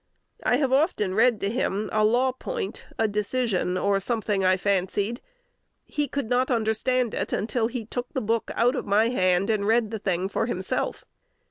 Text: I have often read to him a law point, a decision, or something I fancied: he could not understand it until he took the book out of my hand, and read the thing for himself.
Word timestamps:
I 0.41 0.57
have 0.57 0.71
often 0.73 1.13
read 1.13 1.39
to 1.41 1.49
him 1.51 1.87
a 1.91 2.03
law 2.03 2.31
point, 2.31 2.85
a 2.97 3.07
decision, 3.07 3.77
or 3.77 3.99
something 3.99 4.43
I 4.43 4.57
fancied: 4.57 5.21
he 5.85 6.07
could 6.07 6.27
not 6.27 6.49
understand 6.49 7.13
it 7.13 7.31
until 7.31 7.67
he 7.67 7.85
took 7.85 8.11
the 8.13 8.19
book 8.19 8.49
out 8.55 8.75
of 8.75 8.87
my 8.87 9.09
hand, 9.09 9.51
and 9.51 9.67
read 9.67 9.91
the 9.91 9.99
thing 9.99 10.27
for 10.27 10.47
himself. 10.47 11.05